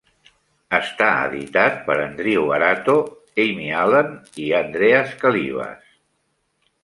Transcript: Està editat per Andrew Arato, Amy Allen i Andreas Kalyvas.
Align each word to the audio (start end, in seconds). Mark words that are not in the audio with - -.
Està 0.75 1.07
editat 1.25 1.75
per 1.89 1.97
Andrew 2.05 2.47
Arato, 2.55 2.95
Amy 3.45 3.69
Allen 3.81 4.09
i 4.45 4.49
Andreas 4.61 5.15
Kalyvas. 5.25 5.93